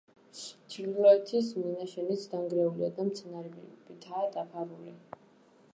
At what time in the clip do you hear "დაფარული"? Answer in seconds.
4.39-4.99